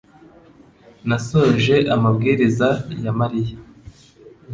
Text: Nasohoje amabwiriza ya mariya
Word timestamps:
Nasohoje 1.07 1.75
amabwiriza 1.95 2.67
ya 3.03 3.11
mariya 3.19 3.55